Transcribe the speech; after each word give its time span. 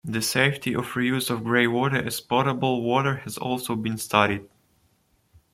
The 0.03 0.23
safety 0.23 0.73
of 0.73 0.93
reuse 0.95 1.29
of 1.29 1.41
greywater 1.41 2.03
as 2.03 2.19
potable 2.21 2.81
water 2.81 3.17
has 3.17 3.37
also 3.37 3.75
been 3.75 3.99
studied. 3.99 4.49